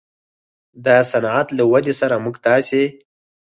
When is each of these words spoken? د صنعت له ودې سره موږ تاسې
د 0.85 0.87
صنعت 1.11 1.47
له 1.57 1.63
ودې 1.71 1.93
سره 2.01 2.15
موږ 2.23 2.35
تاسې 2.47 2.83